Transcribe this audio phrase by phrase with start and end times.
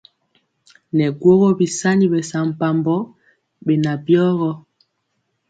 [0.95, 2.95] Nɛ guógó bisaŋi bɛsampabɔ
[3.65, 4.49] beŋan byigɔ.